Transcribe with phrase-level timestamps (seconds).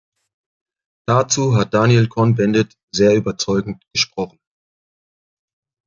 [1.07, 4.39] Dazu hat Daniel Cohn-Bendit sehr überzeugend gesprochen.